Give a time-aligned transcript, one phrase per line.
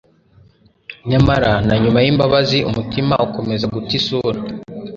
[1.09, 4.39] nyamara na nyuma y'imbabazi umutima ukomeza guta isura.